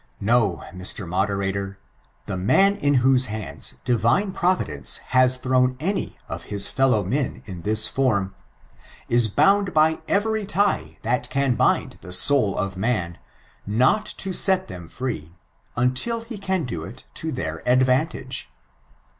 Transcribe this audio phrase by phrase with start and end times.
[0.19, 1.07] No, Mr.
[1.07, 1.75] Mode rator,
[2.25, 7.61] the man in whose hands Divine Providence has thrown any of his fellow men in
[7.61, 8.33] this form,
[9.09, 13.19] is bound by every tie that can bind the so^l of man,
[13.67, 15.33] not to set them firee,
[15.75, 18.49] until he can do it to their advantage.